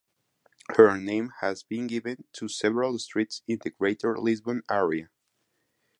Her 0.77 0.97
name 0.97 1.31
has 1.41 1.61
been 1.61 1.85
given 1.85 2.23
to 2.33 2.47
several 2.47 2.97
streets 2.97 3.43
in 3.47 3.59
the 3.63 3.69
Greater 3.69 4.17
Lisbon 4.17 4.63
area. 4.67 5.11